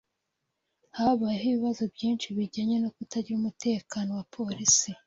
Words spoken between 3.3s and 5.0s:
umutekano wa polisi.